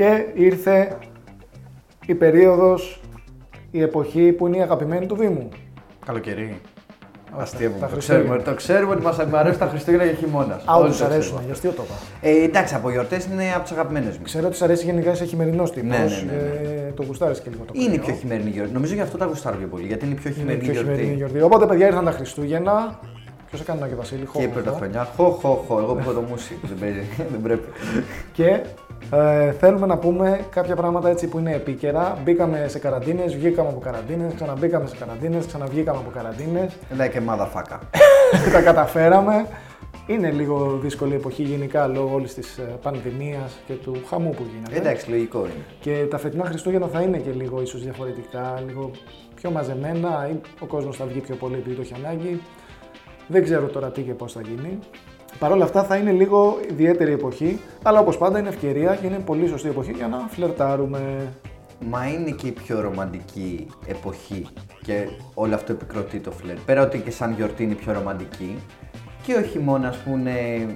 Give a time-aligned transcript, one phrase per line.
[0.00, 0.96] Και ήρθε
[2.06, 3.00] η περίοδος,
[3.70, 5.48] η εποχή που είναι η αγαπημένη του Δήμου.
[6.06, 6.60] Καλοκαιρί.
[7.36, 7.80] τα Αστείευομαι.
[7.80, 8.24] Το Χριστούγεννα.
[8.26, 10.64] ξέρουμε, το ξέρουμε ότι μας αρέσουν τα Χριστούγεννα και χειμώνας.
[10.64, 11.94] Α, τους αρέσουν, γι' αυτό το είπα.
[12.28, 14.22] Ε, εντάξει, από γιορτές είναι από τι αγαπημένε μου.
[14.22, 15.88] Ξέρω ότι σου αρέσει γενικά, είσαι χειμερινός τύπος.
[15.88, 16.86] Ναι, ναι, ναι, ναι.
[16.88, 18.02] Ε, το γουστάρεις και λίγο το Είναι η κρύο.
[18.04, 18.72] πιο χειμερινή γιορτή.
[18.72, 19.86] Νομίζω γι' αυτό τα γουστάρω πιο πολύ.
[19.86, 20.90] Γιατί είναι η πιο Είναι η χειμερινή πιο γιορτή.
[20.90, 21.40] χειμερινή γιορτή.
[21.42, 22.98] Οπότε, παιδιά, ήρθαν τα Χριστούγεννα.
[23.50, 24.60] Ποιος έκανε και Βασίλη, χω, Και η χω, χω.
[24.60, 25.08] πρωτοχρονιά.
[25.16, 25.78] Χω, χω, χω.
[25.78, 26.58] Εγώ που έχω το μουσι.
[26.62, 27.00] δεν, παίζει,
[27.30, 27.68] δεν πρέπει.
[28.32, 28.60] Και
[29.10, 32.18] ε, θέλουμε να πούμε κάποια πράγματα έτσι που είναι επίκαιρα.
[32.24, 36.72] Μπήκαμε σε καραντίνες, βγήκαμε από καραντίνες, ξαναμπήκαμε σε καραντίνες, ξαναβγήκαμε από καραντίνες.
[36.98, 37.78] Like a motherfucker.
[38.52, 39.46] τα καταφέραμε.
[40.06, 44.76] Είναι λίγο δύσκολη εποχή γενικά λόγω όλης της πανδημίας και του χαμού που γίνεται.
[44.76, 45.64] Εντάξει, λογικό είναι.
[45.80, 48.90] Και τα φετινά Χριστούγεννα θα είναι και λίγο ίσως διαφορετικά, λίγο
[49.34, 52.40] πιο μαζεμένα ή ο κόσμος θα βγει πιο πολύ επειδή το έχει ανάγκη.
[53.30, 54.78] Δεν ξέρω τώρα τι και πώς θα γίνει.
[55.38, 59.18] Παρ' όλα αυτά θα είναι λίγο ιδιαίτερη εποχή, αλλά όπως πάντα είναι ευκαιρία και είναι
[59.18, 61.32] πολύ σωστή εποχή για να φλερτάρουμε.
[61.80, 64.46] Μα είναι και η πιο ρομαντική εποχή
[64.82, 66.56] και όλο αυτό επικροτεί το φλερ.
[66.56, 68.58] Πέρα ότι και σαν γιορτή είναι πιο ρομαντική
[69.22, 70.66] και ο χειμώνα που είναι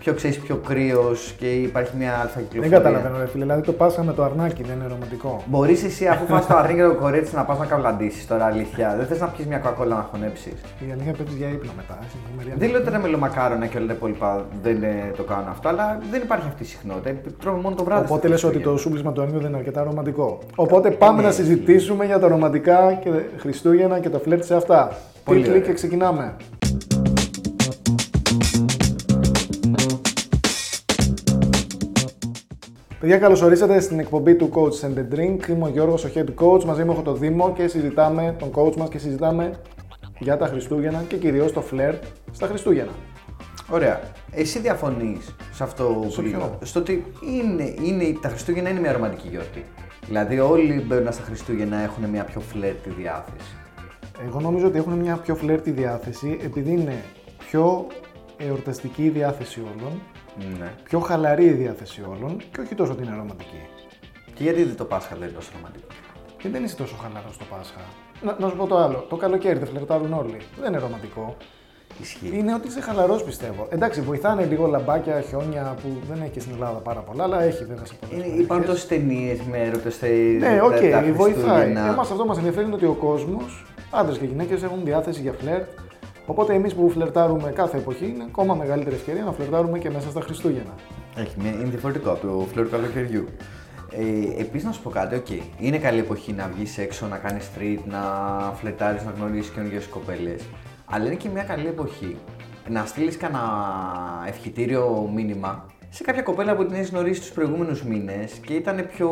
[0.00, 2.76] πιο ξέρεις, πιο κρύος και υπάρχει μια αλφα Δεν κυκλοφορία.
[2.78, 3.42] καταλαβαίνω, ρε φίλε.
[3.44, 5.42] Δηλαδή το Πάσχα με το αρνάκι δεν είναι ρομαντικό.
[5.46, 8.94] Μπορείς εσύ αφού φας το αρνί και το κορίτσι να πας να καβλαντήσεις τώρα αλήθεια.
[8.98, 10.52] Δεν θες να πιεις μια κοκακόλα να χωνέψεις.
[10.88, 11.98] Η αλήθεια πέφτεις για ύπνο μετά.
[12.06, 12.54] εσύ, μεριά.
[12.58, 15.98] Δεν λέω ότι τα μελομακάρονα και όλα τα υπόλοιπα δεν ε, το κάνουν αυτό, αλλά
[16.10, 17.10] δεν υπάρχει αυτή η συχνότητα.
[17.40, 18.04] Τρώμε μόνο το βράδυ.
[18.04, 18.72] Οπότε στα λες ότι Χριστούγεννα.
[18.72, 20.38] το σούμπλισμα του αρνιού δεν είναι αρκετά ρομαντικό.
[20.54, 24.92] Οπότε πάμε ναι, να συζητήσουμε για τα ρομαντικά και Χριστούγεννα και το φλερτ σε αυτά.
[25.24, 25.66] Πολύ Κλικ, ωραία.
[25.66, 26.34] και ξεκινάμε.
[33.00, 35.48] Παιδιά, καλώς ορίσατε στην εκπομπή του Coach and the Drink.
[35.48, 36.64] Είμαι ο Γιώργος, ο Head Coach.
[36.64, 39.60] Μαζί μου έχω το Δήμο και συζητάμε τον coach μας και συζητάμε
[40.18, 42.92] για τα Χριστούγεννα και κυρίως το φλερτ στα Χριστούγεννα.
[43.70, 44.00] Ωραία.
[44.30, 47.04] Εσύ διαφωνείς σε αυτό που ποιο; λέω; Στο ότι
[47.42, 49.64] είναι, είναι, τα Χριστούγεννα είναι μια ρομαντική γιορτή.
[50.06, 53.56] Δηλαδή, όλοι μπαίνουν στα Χριστούγεννα έχουν μια πιο φλερτη διάθεση.
[54.26, 57.02] Εγώ νομίζω ότι έχουν μια πιο φλερτη διάθεση επειδή είναι
[57.38, 57.86] πιο
[58.36, 59.92] εορταστική η διάθεση όλων,
[60.58, 60.72] Ναι.
[60.82, 63.62] πιο χαλαρή η διάθεση όλων και όχι τόσο ότι είναι ρομαντική.
[64.34, 65.86] Και γιατί δεν το Πάσχα δεν είναι τόσο ρομαντικό;
[66.38, 67.80] Και δεν είσαι τόσο χαλαρός στο Πάσχα.
[68.22, 69.06] Να, να σου πω το άλλο.
[69.08, 70.36] Το καλοκαίρι δεν φλερτάρουν όλοι.
[70.60, 71.36] Δεν είναι ρομαντικό.
[72.00, 72.30] Ισχύει.
[72.38, 73.66] Είναι ότι είσαι χαλαρός πιστεύω.
[73.70, 77.64] Εντάξει, βοηθάνε λίγο λαμπάκια, χιόνια που δεν έχει και στην Ελλάδα πάρα πολλά, αλλά έχει
[77.64, 80.06] βέβαια σε πολλές Είναι, υπάρχουν τόσες ταινίες με έρωτες στα
[80.38, 81.32] Ναι, οκ, τα βοηθάει.
[81.32, 81.86] Χριστούγεννα.
[81.86, 85.68] Εμάς αυτό μας ενδιαφέρει είναι ότι ο κόσμος, άντρες και γυναίκες, έχουν διάθεση για φλερτ.
[86.30, 90.20] Οπότε εμείς που φλερτάρουμε κάθε εποχή είναι ακόμα μεγαλύτερη ευκαιρία να φλερτάρουμε και μέσα στα
[90.20, 90.74] Χριστούγεννα.
[91.16, 93.24] Έχει, μια- είναι διαφορετικό από το φλερτ του καλοκαιριού.
[93.90, 95.26] Ε, Επίσης, να σου πω κάτι, οκ.
[95.58, 98.00] Είναι καλή εποχή να βγεις έξω, να κάνεις street, να
[98.54, 100.42] φλερτάρεις, να γνωρίσεις καινούργιες κοπέλες.
[100.84, 102.16] Αλλά είναι και μια καλή εποχή
[102.68, 103.42] να στείλεις κανένα
[104.26, 109.10] ευχητήριο μήνυμα σε κάποια κοπέλα που την έχεις γνωρίσει τους προηγούμενους μήνες και ήταν πιο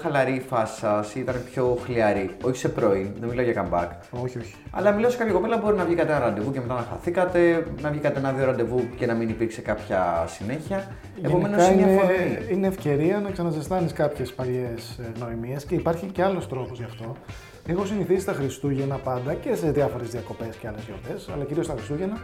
[0.00, 2.30] χαλαρή η φάση σας, ήταν πιο χλιαρή.
[2.42, 4.20] Όχι σε πρώην, δεν μιλάω για comeback.
[4.22, 4.54] Όχι, όχι.
[4.70, 7.66] Αλλά μιλάω σε κάποια κοπέλα που μπορεί να βγήκατε ένα ραντεβού και μετά να χαθήκατε,
[7.80, 10.92] να βγήκατε ένα-δύο ραντεβού και να μην υπήρξε κάποια συνέχεια.
[11.22, 12.54] Επομένως Γενικά είναι μια είναι, αφορμή.
[12.54, 17.16] είναι ευκαιρία να ξαναζεστάνεις κάποιες παλιές νοημίες και υπάρχει και άλλος τρόπος γι' αυτό.
[17.66, 21.72] Έχω συνηθίσει τα Χριστούγεννα πάντα και σε διάφορες διακοπές και άλλες γιορτές, αλλά κυρίως τα
[21.72, 22.16] Χριστούγεννα,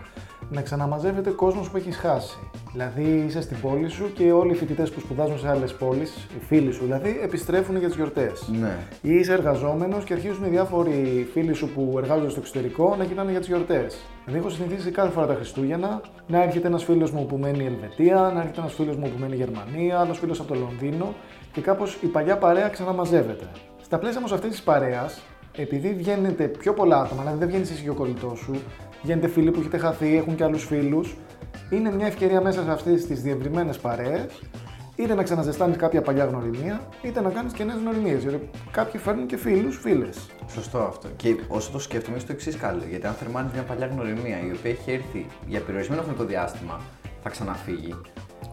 [0.51, 2.50] να ξαναμαζεύεται κόσμος που έχεις χάσει.
[2.73, 6.45] Δηλαδή είσαι στην πόλη σου και όλοι οι φοιτητές που σπουδάζουν σε άλλες πόλεις, οι
[6.47, 8.49] φίλοι σου δηλαδή, επιστρέφουν για τις γιορτές.
[8.61, 8.77] Ναι.
[9.03, 13.31] Ή είσαι εργαζόμενος και αρχίζουν οι διάφοροι φίλοι σου που εργάζονται στο εξωτερικό να γυρνάνε
[13.31, 14.05] για τις γιορτές.
[14.25, 18.31] Δηλαδή, έχω συνηθίσει κάθε φορά τα Χριστούγεννα να έρχεται ένας φίλος μου που μένει Ελβετία,
[18.35, 21.15] να έρχεται ένας φίλος μου που μένει Γερμανία, άλλος φίλος από το Λονδίνο
[21.53, 23.45] και κάπως η παλιά παρέα ξαναμαζεύεται.
[23.83, 25.21] Στα πλαίσια όμως αυτής της παρέας,
[25.57, 28.55] επειδή βγαίνετε πιο πολλά άτομα, δηλαδή δεν βγαίνεις εσύ και ο κολλητός σου,
[29.03, 31.17] βγαίνετε φίλοι που έχετε χαθεί, έχουν και άλλους φίλους,
[31.71, 34.41] είναι μια ευκαιρία μέσα σε αυτές τις διευρυμένες παρέες
[34.97, 38.23] είτε να ξαναζεστάνεις κάποια παλιά γνωριμία, είτε να κάνεις και νέες γνωριμίες.
[38.23, 40.31] Γιατί κάποιοι φέρνουν και φίλους, φίλες.
[40.53, 41.09] Σωστό αυτό.
[41.17, 42.83] Και όσο το σκέφτομαι, είναι το εξής καλό.
[42.91, 46.81] Γιατί αν θερμάνεις μια παλιά γνωριμία η οποία έχει έρθει για περιορισμένο χρονικό διάστημα,
[47.23, 47.95] θα ξαναφύγει.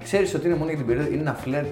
[0.03, 1.65] Ξέρεις ότι είναι μόνο για την περίοδο, είναι ένα φλερ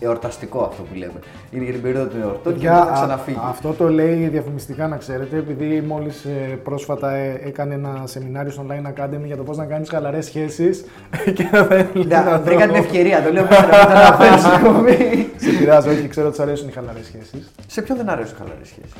[0.00, 1.12] εορταστικό αυτό που λέμε.
[1.50, 3.36] Είναι για την περίοδο των εορτών και μετά θα ξαναφύγει.
[3.42, 6.26] αυτό το λέει διαφημιστικά να ξέρετε, επειδή μόλις
[6.62, 10.84] πρόσφατα ε, έκανε ένα σεμινάριο στο Online Academy για το πώς να κάνεις χαλαρές σχέσεις.
[11.36, 14.44] και δεν λέει Να, να βρήκα το- την ευκαιρία, το λέω πέρα, μην το αναφέρεις
[14.44, 14.96] ακόμη.
[15.36, 17.50] Σε πειράζει, όχι, ξέρω ότι σου αρέσουν οι χαλαρές σχέσεις.
[17.66, 18.94] Σε ποιον δεν αρέσουν χαλαρές σχέσεις;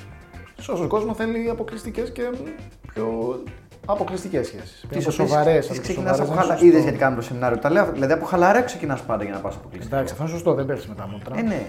[0.61, 2.23] Σε όσο κόσμο θέλει αποκλειστικές και
[2.95, 3.39] πιο
[3.93, 4.85] αποκλειστικές σχέσεις.
[4.89, 5.67] Τι σοβαρές.
[5.67, 6.67] Τι ξεκινάς από χαλαρέ.
[6.67, 7.59] Είδες γιατί κάνουμε το σεμινάριο.
[7.59, 9.97] Τα λέω, δηλαδή από χαλαρά ξεκινάς πάντα για να πας αποκλειστικά.
[9.97, 11.39] Εντάξει, αυτό είναι σωστό, δεν πέφτει με τα μούτρα.
[11.39, 11.67] Ε, ναι.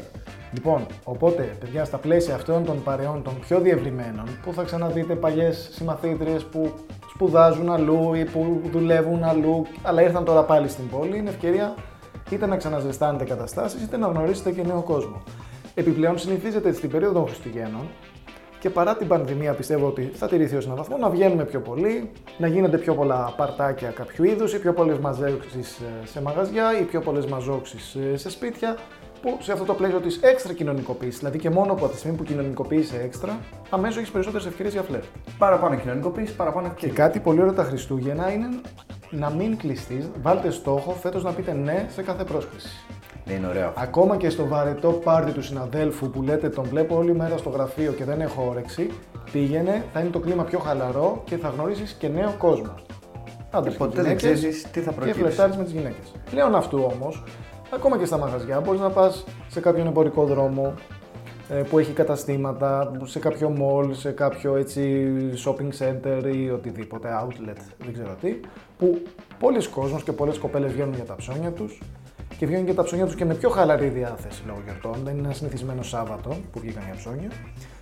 [0.51, 5.69] Λοιπόν, οπότε, παιδιά, στα πλαίσια αυτών των παρεών των πιο διευρυμένων, που θα ξαναδείτε παλιές
[5.71, 6.73] συμμαθήτριες που
[7.13, 11.75] σπουδάζουν αλλού ή που δουλεύουν αλλού, αλλά ήρθαν τώρα πάλι στην πόλη, είναι ευκαιρία
[12.29, 15.23] είτε να ξαναζεστάνετε καταστάσεις, είτε να γνωρίσετε και νέο κόσμο.
[15.75, 17.87] Επιπλέον, συνηθίζεται στην περίοδο των Χριστουγέννων
[18.59, 22.11] και παρά την πανδημία πιστεύω ότι θα τηρηθεί ως έναν βαθμό να βγαίνουμε πιο πολύ,
[22.37, 25.63] να γίνονται πιο πολλά παρτάκια κάποιου είδους ή πιο πολλές μαζόξει
[26.03, 28.77] σε μαγαζιά ή πιο πολλές μαζόξεις σε σπίτια
[29.21, 32.23] που σε αυτό το πλαίσιο της έξτρα κοινωνικοποίησης, δηλαδή και μόνο από τη στιγμή που
[32.23, 33.39] κοινωνικοποιείσαι έξτρα,
[33.69, 35.03] αμέσως έχεις περισσότερες ευκαιρίες για φλερτ.
[35.37, 36.95] Παραπάνω κοινωνικοποίηση, παραπάνω ευκαιρίε.
[36.95, 38.47] Και κάτι πολύ ωραίο τα Χριστούγεννα είναι
[39.09, 42.69] να μην κλειστείς, βάλτε στόχο φέτος να πείτε ναι σε κάθε πρόσκληση.
[43.29, 43.73] Ναι, είναι ωραίο.
[43.75, 47.91] Ακόμα και στο βαρετό πάρτι του συναδέλφου που λέτε τον βλέπω όλη μέρα στο γραφείο
[47.91, 48.91] και δεν έχω όρεξη,
[49.31, 52.73] πήγαινε, θα είναι το κλίμα πιο χαλαρό και θα γνωρίσει και νέο κόσμο.
[53.51, 55.21] Άντρες Ποτέ δεν ξέρεις τι θα προκύψει.
[55.21, 56.11] Και φλετάρει με τις γυναίκες.
[56.31, 57.23] Πλέον αυτού όμως,
[57.73, 60.73] ακόμα και στα μαγαζιά, μπορείς να πας σε κάποιον εμπορικό δρόμο
[61.49, 65.07] ε, που έχει καταστήματα, σε κάποιο mall, σε κάποιο έτσι
[65.45, 68.39] shopping center ή οτιδήποτε, outlet, δεν ξέρω τι,
[68.77, 69.01] που
[69.39, 71.81] πολλοί κόσμος και πολλές κοπέλες βγαίνουν για τα ψώνια τους
[72.39, 74.95] και βγαίνουν και τα ψώνια τους και με πιο χαλαρή διάθεση λόγω γιορτών.
[75.03, 77.29] Δεν είναι ένα συνηθισμένο Σάββατο που βγήκαν για ψώνια.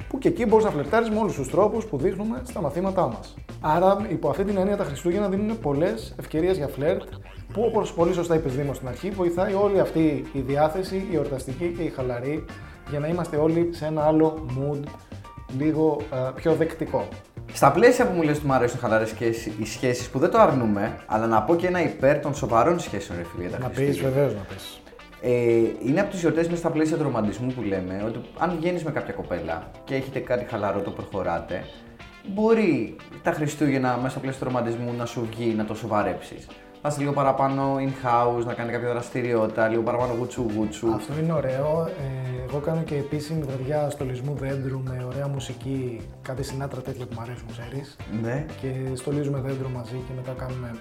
[0.08, 3.36] Που και εκεί μπορείς να φλερτάρεις με όλους τους τρόπους που δείχνουμε στα μαθήματά μας.
[3.62, 7.04] Άρα, υπό αυτή την έννοια, τα Χριστούγεννα δίνουν πολλές ευκαιρίες για φλερτ
[7.54, 11.74] που, όπως πολύ σωστά είπες Δήμο στην αρχή, βοηθάει όλη αυτή η διάθεση, η εορταστική
[11.78, 12.46] και η χαλαρή
[12.90, 14.84] για να είμαστε όλοι σε ένα άλλο mood
[15.58, 17.08] λίγο uh, πιο δεκτικό.
[17.54, 19.12] Στα πλαίσια που μου λες ότι μου αρέσουν χαλαρές
[19.60, 23.18] οι σχέσεις που δεν το αρνούμε, αλλά να πω και ένα υπέρ των σοβαρών σχέσεων,
[23.18, 23.58] ρε φίλε.
[23.58, 24.82] Να πεις, βεβαίως να πεις.
[25.22, 25.32] Ε,
[25.86, 28.92] είναι από τις γιορτές μέσα στα πλαίσια του ρομαντισμού που λέμε ότι αν βγαίνεις με
[28.92, 31.64] κάποια κοπέλα και έχετε κάτι χαλαρό, το προχωράτε,
[32.28, 36.48] μπορεί τα Χριστούγεννα μέσα στα πλαίσια του ρομαντισμού να σου βγει να το σοβαρέψεις
[36.82, 40.94] πα λίγο παραπάνω in-house, να κάνει κάποια δραστηριότητα, λίγο παραπάνω γουτσου γουτσου.
[40.94, 41.88] Αυτό είναι ωραίο.
[41.88, 47.14] Ε, εγώ κάνω και επίσημη βραδιά στολισμού δέντρου με ωραία μουσική, κάτι συνάτρα τέτοια που
[47.16, 47.96] μου αρέσουν, ξέρεις.
[48.22, 48.46] Ναι.
[48.62, 50.72] Και στολίζουμε δέντρο μαζί και μετά κάνουμε.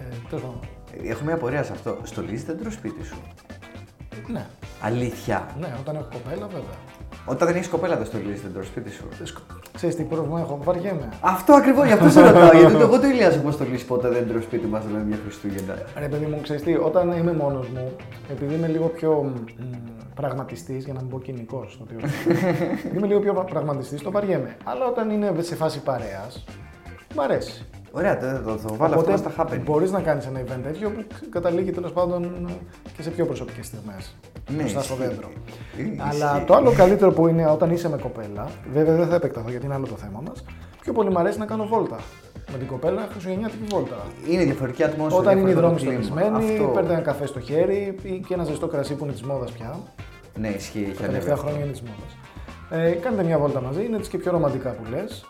[0.00, 1.98] Ε, ε, Έχω μια απορία σε αυτό.
[2.02, 3.16] Στολίζεις δέντρο σπίτι σου;
[4.26, 4.46] Ναι.
[4.80, 5.46] Αλήθεια.
[5.58, 6.78] Ναι, όταν έχω κοπέλα, βέβαια.
[7.26, 9.04] Όταν δεν έχεις κοπέλα, δεν στολίζεις δέντρο σπίτι σου.
[9.80, 11.08] Ξέρεις τι πρόβλημα έχω, βαριέμαι.
[11.20, 12.58] Αυτό ακριβώς, γι' αυτό σε ρωτάω.
[12.58, 15.74] γιατί εγώ το ηλιάζω πώ στολίζει ποτέ δέντρο σπίτι μας, δηλαδή για Χριστούγεννα.
[15.98, 17.92] Ρε παιδί μου, ξέρεις τι, όταν είμαι μόνος μου,
[18.30, 19.32] επειδή είμαι λίγο πιο
[20.14, 21.80] πραγματιστής, για να μην πω κοινικός,
[22.94, 24.56] είμαι λίγο πιο πραγματιστής, το βαριέμαι.
[24.64, 26.44] Αλλά όταν είναι σε φάση παρέας,
[27.14, 27.66] μου αρέσει.
[27.92, 29.60] Ωραία, το, το, το βάλω αυτό στα happening.
[29.64, 32.48] Μπορείς να κάνεις ένα event τέτοιο που καταλήγει τέλος πάντων
[32.96, 34.16] και σε πιο προσωπικές στιγμές.
[34.50, 35.28] Ναι, μπροστά στο δέντρο.
[35.98, 39.64] Αλλά το άλλο καλύτερο που είναι όταν είσαι με κοπέλα, βέβαια δεν θα επεκταθώ γιατί
[39.64, 40.44] είναι άλλο το θέμα μας.
[40.80, 41.96] Πιο πολύ μου αρέσει να κάνω βόλτα.
[42.52, 43.96] Με την κοπέλα χριστουγεννιάτικη βόλτα.
[44.30, 45.20] Είναι διαφορετική ατμόσφαιρα.
[45.20, 48.94] Όταν είναι οι δρόμοι στολισμένοι, παίρνετε ένα καφέ στο χέρι ή και ένα ζεστό κρασί
[48.94, 49.78] που είναι της μόδας πια.
[50.38, 50.94] Ναι, ισχύει.
[50.98, 52.16] Τα τελευταία χρόνια είναι της μόδας.
[52.70, 55.26] Ε, κάνετε μια βόλτα μαζί, είναι έτσι και πιο ρομαντικά που λες.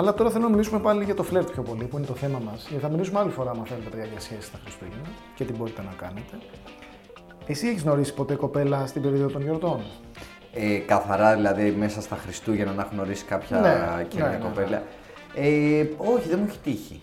[0.00, 2.40] Αλλά τώρα θέλω να μιλήσουμε πάλι για το φλερτ πιο πολύ, που είναι το θέμα
[2.44, 2.66] μας.
[2.68, 5.82] Γιατί θα μιλήσουμε άλλη φορά, αν θέλετε, παιδιά, για σχέσεις τα Χριστούγεννα και τι μπορείτε
[5.82, 6.38] να κάνετε.
[7.46, 9.80] Εσύ έχεις γνωρίσει ποτέ κοπέλα στην περίοδο των γιορτών;
[10.52, 14.82] Ε, καθαρά δηλαδή μέσα στα Χριστούγεννα να έχω γνωρίσει κάποια ναι, και ναι, ναι, κοπέλα.
[15.34, 17.00] Ε, όχι, δεν μου έχει τύχει.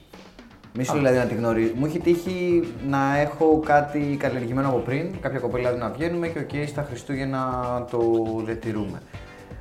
[0.74, 1.74] Μη σου δηλαδή να τη γνωρίζει.
[1.76, 6.50] Μου έχει τύχει να έχω κάτι καλλιεργημένο από πριν, κάποια κοπέλα να βγαίνουμε και ok,
[6.54, 7.50] okay, στα Χριστούγεννα
[7.92, 8.00] το
[8.46, 9.02] διατηρούμε.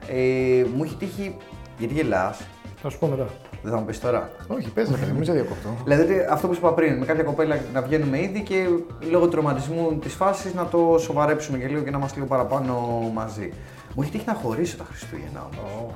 [0.09, 1.37] Ε, μου έχει τύχει.
[1.79, 2.41] Γιατί γελάς.
[2.87, 3.27] Θα σου πω μετά.
[3.63, 4.31] Δεν θα μου πεις τώρα.
[4.49, 5.69] Όχι, πες ρε, μην σε διακόπτω.
[5.85, 8.67] δηλαδή αυτό που σου είπα πριν, με κάποια κοπέλα να βγαίνουμε ήδη και
[9.11, 12.75] λόγω του ρομαντισμού της φάσης να το σοβαρέψουμε και λίγο και να είμαστε λίγο παραπάνω
[13.15, 13.53] μαζί.
[13.95, 15.93] Μου έχει τύχει να χωρίσω τα Χριστούγεννα όμως.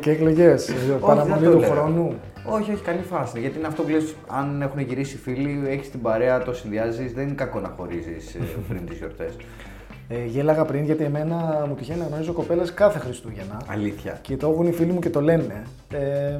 [0.00, 0.72] Και εκλογές.
[1.00, 2.14] Παραμονή του χρόνου.
[2.44, 3.40] Όχι, όχι, καλή φάση.
[3.40, 7.24] Γιατί είναι αυτό που λες, αν έχουν γυρίσει φίλοι, έχεις την παρέα, το συνδυάζεις, δεν
[7.24, 9.36] είναι κακό να χωρίζεις ε, πριν τις γιορτές.
[10.08, 13.60] Ε, γέλαγα πριν γιατί εμένα μου τυχαίνει να γνωρίζω κοπέλες κάθε Χριστούγεννα.
[13.66, 14.18] Αλήθεια.
[14.22, 15.62] Και το έχουν οι φίλοι μου και το λένε.
[15.92, 16.36] Ε,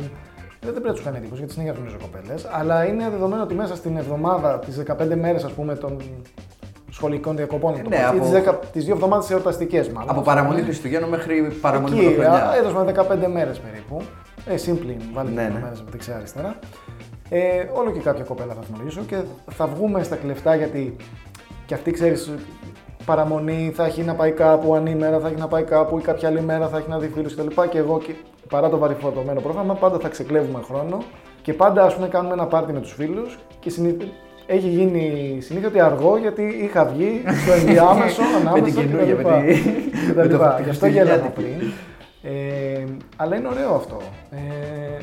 [0.60, 2.46] δεν πρέπει να τους κάνει εντύπωση γιατί συνέχεια γνωρίζω κοπέλες.
[2.50, 5.96] Αλλά είναι δεδομένο ότι μέσα στην εβδομάδα, τις 15 μέρες ας πούμε των
[6.90, 8.04] σχολικών διακοπών, ε, ναι,
[8.46, 8.66] από...
[8.72, 10.10] τις δύο εβδομάδες εορταστικές μάλλον.
[10.10, 12.54] Από παραμονή Χριστουγέννων μέχρι παραμονή Πρωτοχρονιά.
[12.58, 12.92] Έδωσαμε
[13.26, 14.02] 15 μέρες περίπου.
[14.46, 15.60] Ε, σύμπλην, βάλει ναι, ναι.
[15.60, 16.58] μέρες με δεξιά-αριστερά.
[17.28, 19.16] Ε, όλο και κάποια κοπέλα θα γνωρίσω και
[19.50, 20.96] θα βγούμε στα κλεφτά γιατί
[21.66, 22.32] και αυτή ξέρεις
[23.08, 26.40] παραμονή, θα έχει να πάει κάπου ανήμερα, θα έχει να πάει κάπου ή κάποια άλλη
[26.40, 27.62] μέρα θα έχει να δει φίλους κτλ.
[27.70, 28.00] Και εγώ
[28.48, 30.98] παρά το βαρυφορτωμένο πρόγραμμα πάντα θα ξεκλέβουμε χρόνο
[31.42, 33.70] και πάντα ας πούμε κάνουμε ένα πάρτι με τους φίλους και
[34.46, 39.14] έχει γίνει συνήθεια ότι αργό γιατί είχα βγει στο ενδιάμεσο ανάμεσα με την καινούργια,
[40.14, 40.40] με την...
[40.64, 41.72] Γι' αυτό γέλαγα πριν.
[42.22, 42.84] Ε,
[43.16, 43.96] αλλά είναι ωραίο αυτό.
[44.30, 45.02] Ε,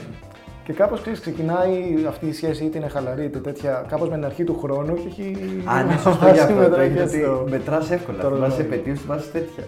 [0.66, 4.44] και κάπως ξεκινάει αυτή η σχέση, είτε είναι χαλαρή είτε τέτοια, κάπως με την αρχή
[4.44, 5.38] του χρόνου και έχει.
[5.66, 6.82] Α, ναι, σωστό για αυτό.
[6.82, 8.24] Γιατί μετράς εύκολα.
[8.24, 9.64] Θυμάσαι επαιτίους, θυμάσαι τέτοια.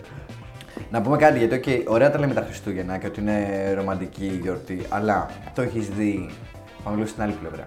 [0.92, 4.40] Να πούμε κάτι γιατί, okay, ωραία τα λέμε τα Χριστούγεννα και ότι είναι ρομαντική η
[4.42, 6.30] γιορτή, αλλά το έχεις δει.
[6.84, 7.64] Πάμε λίγο στην άλλη πλευρά.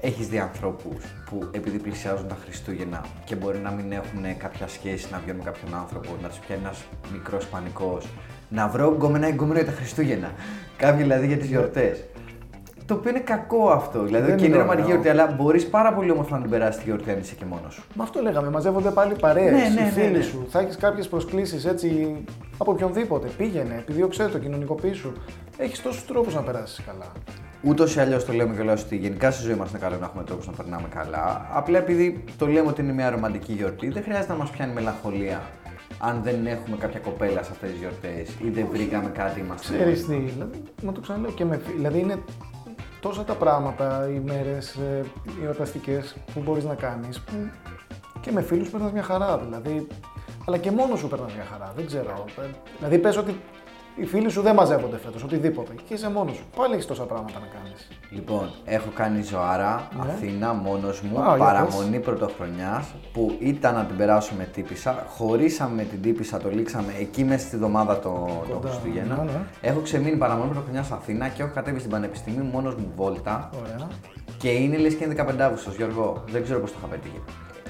[0.00, 5.06] Έχεις δει ανθρώπους που επειδή πλησιάζουν τα Χριστούγεννα και μπορεί να μην έχουν κάποια σχέση
[5.10, 8.06] να βγαίνουν με κάποιον άνθρωπο, να τους πιάνει ένας μικρός πανικός,
[8.48, 10.30] να βρω γκόμενα ή γκόμενο για τα Χριστούγεννα.
[10.76, 12.04] Κάποιοι δηλαδή για τις γιορτές.
[12.92, 14.02] Το οποίο είναι κακό αυτό.
[14.02, 15.00] Δηλαδή, Δεν και είναι είναι ρομαντική ωραίο.
[15.02, 17.74] γιορτή, αλλά μπορείς πάρα πολύ όμορφα να την περάσει τη γιορτή αν είσαι και μόνος
[17.74, 17.82] σου.
[17.94, 19.50] Μα αυτό λέγαμε, μαζεύονται πάλι παρέες.
[19.50, 20.22] Ναι, ναι, οι ναι, φίλοι ναι.
[20.22, 20.46] σου.
[20.48, 22.16] Θα έχεις κάποιες προσκλήσεις έτσι
[22.58, 23.28] από οποιονδήποτε.
[23.36, 25.12] Πήγαινε, επιδιώξε το, κοινωνικοποιήσου.
[25.56, 27.12] Έχεις τόσους τρόπους να περάσεις καλά.
[27.62, 30.24] Ούτως ή άλλω το λέμε κιόλα ότι γενικά στη ζωή μας είναι καλό να έχουμε
[30.24, 31.46] τρόπους να περνάμε καλά.
[31.52, 35.40] Απλά επειδή το λέμε ότι είναι μια ρομαντική γιορτή, δεν χρειάζεται να μας πιάνει μελαγχολία
[35.98, 39.74] αν δεν έχουμε κάποια κοπέλα σε αυτές τις γιορτές ή δεν βρήκαμε κάτι, είμαστε.
[39.74, 41.76] Ξέρεις τι, δηλαδή, να το ξαναλέω και με φίλοι.
[41.76, 42.16] Δηλαδή είναι
[43.02, 44.78] τόσα τα πράγματα, οι μέρες
[45.40, 47.32] οι εορταστικές που μπορείς να κάνεις που
[48.20, 49.38] και με φίλους περνά μια χαρά.
[49.38, 49.86] Δηλαδή,
[50.46, 51.72] αλλά και μόνος σου περνά μια χαρά.
[51.76, 52.24] Δεν ξέρω.
[52.42, 52.42] Ε,
[52.78, 53.40] Δηλαδή πες ότι
[53.96, 55.72] οι φίλοι σου δεν μαζεύονται φέτος, οτιδήποτε.
[55.88, 56.44] Και είσαι μόνος σου.
[56.56, 57.88] Πάλι έχεις τόσα πράγματα να κάνεις.
[58.10, 60.12] Λοιπόν, έχω κάνει ζωάρα Ναι.
[60.12, 65.06] Αθήνα μόνος μου, Α, για παραμονή πρωτοχρονιάς που ήταν να την περάσω με τύπησα.
[65.08, 68.08] Χωρίσαμε με την τύπησα, το λήξαμε εκεί μέσα στη εβδομάδα το,
[68.48, 69.16] το Κοντά, Χριστούγεννα.
[69.16, 69.38] ναι, ναι.
[69.60, 73.50] Έχω ξεμείνει παραμονή πρωτοχρονιάς στην Αθήνα και έχω κατέβει στην Πανεπιστημίου μόνος μου βόλτα.
[73.60, 73.88] Ωραία.
[74.38, 76.24] Και είναι λες και είναι 15 Αύγουστο, Γιώργο.
[76.30, 77.20] Δεν ξέρω πώς το είχα πετύχει.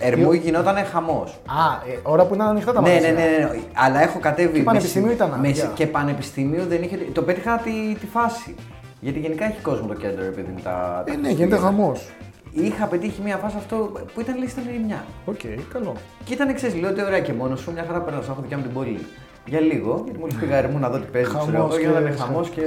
[0.06, 1.30] Ερμού γινόταν χαμός.
[1.47, 3.12] Α, ε, ώρα που ήταν ανοιχτά τα Ναι, ναι, μαγαζιά.
[3.12, 3.61] ναι, ναι, ναι.
[3.75, 4.59] Αλλά έχω κατέβει.
[4.59, 5.71] Και πανεπιστημίου με- ήταν με- άδεια.
[5.75, 6.97] Και πανεπιστημίου δεν είχε.
[7.12, 8.54] Το πέτυχα τη, τη φάση.
[9.00, 11.02] Γιατί γενικά έχει κόσμο το κέντρο, επειδή μου τα.
[11.06, 11.64] τα Ε, ναι, γίνεται Χριστούγεννα.
[11.64, 12.09] χαμός.
[12.52, 13.76] Είχα πετύχει μια φάση αυτό
[14.14, 15.04] που ήταν λε ήταν ηρεμιά.
[15.25, 15.40] Οκ,
[15.73, 15.92] καλό.
[16.25, 18.62] Και ήταν εξή, λέω ότι ωραία και μόνος σου, μια χαρά περνάω, έχω δικιά μου
[18.62, 18.99] την πόλη.
[19.47, 22.16] Για λίγο, γιατί μόλις πήγα ερμού να δω τι παίζει, Χαμός ξέρω εγώ, και- γινόταν
[22.18, 22.62] χαμός και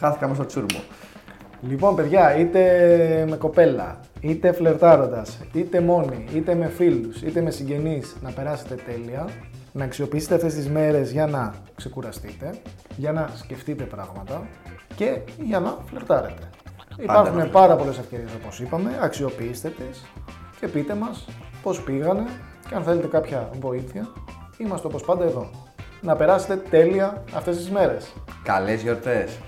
[0.00, 0.82] χάθηκα μέσα στο τσούρμο.
[1.68, 2.60] Λοιπόν, παιδιά, είτε
[3.30, 9.28] με κοπέλα, είτε φλερτάροντας, είτε μόνοι, είτε με φίλους, είτε με συγγενείς, να περάσετε τέλεια.
[9.72, 12.54] Να αξιοποιήσετε αυτές τις μέρες για να ξεκουραστείτε,
[12.96, 14.46] για να σκεφτείτε πράγματα
[14.94, 16.50] και για να φλερτάρετε.
[16.98, 20.04] Υπάρχουν να πάρα πολλές ευκαιρίες όπως είπαμε, αξιοποιήστε τις
[20.60, 21.24] και πείτε μας
[21.62, 22.24] πώς πήγανε
[22.68, 24.08] και αν θέλετε κάποια βοήθεια,
[24.58, 25.50] είμαστε όπως πάντα εδώ.
[26.00, 28.12] Να περάσετε τέλεια αυτές τις μέρες.
[28.42, 29.38] Καλές γιορτές.